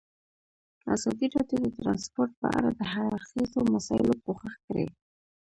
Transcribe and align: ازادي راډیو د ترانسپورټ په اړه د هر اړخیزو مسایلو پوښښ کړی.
ازادي 0.95 1.27
راډیو 1.35 1.57
د 1.63 1.67
ترانسپورټ 1.77 2.31
په 2.41 2.47
اړه 2.57 2.69
د 2.79 2.81
هر 2.93 3.05
اړخیزو 3.17 3.59
مسایلو 3.75 4.21
پوښښ 4.23 4.53
کړی. 4.67 4.85